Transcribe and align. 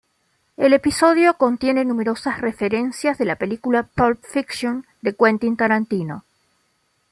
El 0.57 0.73
episodio 0.73 1.35
contiene 1.37 1.85
numerosas 1.85 2.41
referencias 2.41 3.19
de 3.19 3.25
la 3.25 3.35
película 3.35 3.83
"Pulp 3.83 4.23
Fiction", 4.25 4.87
de 5.03 5.13
Quentin 5.15 5.55
Tarantino. 5.55 6.23